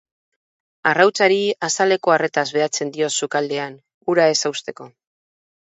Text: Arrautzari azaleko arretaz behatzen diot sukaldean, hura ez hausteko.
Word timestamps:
Arrautzari 0.91 1.37
azaleko 1.67 2.15
arretaz 2.15 2.45
behatzen 2.57 2.95
diot 2.97 3.17
sukaldean, 3.23 3.79
hura 4.11 4.27
ez 4.37 4.41
hausteko. 4.51 4.91